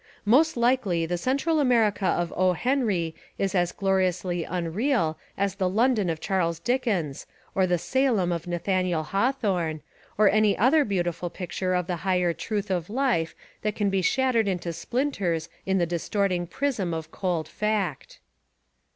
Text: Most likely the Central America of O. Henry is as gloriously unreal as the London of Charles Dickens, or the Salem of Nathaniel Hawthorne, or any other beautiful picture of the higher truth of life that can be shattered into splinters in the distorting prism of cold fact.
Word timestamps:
Most 0.25 0.57
likely 0.57 1.05
the 1.05 1.15
Central 1.15 1.59
America 1.59 2.07
of 2.07 2.33
O. 2.35 2.53
Henry 2.53 3.13
is 3.37 3.53
as 3.53 3.71
gloriously 3.71 4.43
unreal 4.43 5.15
as 5.37 5.53
the 5.53 5.69
London 5.69 6.09
of 6.09 6.19
Charles 6.19 6.57
Dickens, 6.57 7.27
or 7.53 7.67
the 7.67 7.77
Salem 7.77 8.31
of 8.31 8.47
Nathaniel 8.47 9.03
Hawthorne, 9.03 9.83
or 10.17 10.27
any 10.27 10.57
other 10.57 10.83
beautiful 10.83 11.29
picture 11.29 11.75
of 11.75 11.85
the 11.85 11.97
higher 11.97 12.33
truth 12.33 12.71
of 12.71 12.89
life 12.89 13.35
that 13.61 13.75
can 13.75 13.91
be 13.91 14.01
shattered 14.01 14.47
into 14.47 14.73
splinters 14.73 15.49
in 15.67 15.77
the 15.77 15.85
distorting 15.85 16.47
prism 16.47 16.95
of 16.95 17.11
cold 17.11 17.47
fact. 17.47 18.17